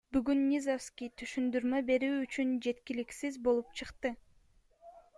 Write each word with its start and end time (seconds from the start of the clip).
Бүгүн 0.15 0.39
Низовский 0.51 1.11
түшүндүрмө 1.23 1.83
берүү 1.91 2.15
үчүн 2.23 2.57
жеткиликсиз 2.69 3.41
болуп 3.49 3.81
чыкты. 3.83 4.17